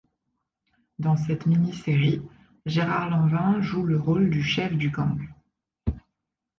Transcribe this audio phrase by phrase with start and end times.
[0.97, 2.23] Dans cette mini-série,
[2.65, 5.29] Gérard Lanvin joue le rôle du chef du gang.